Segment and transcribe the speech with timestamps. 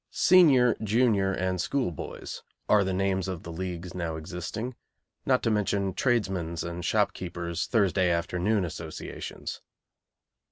[0.09, 4.73] Senior, junior, and school boys' are the names of the leagues now existing,
[5.27, 9.61] not to mention tradesmen's and shopkeepers' Thursday afternoon associations.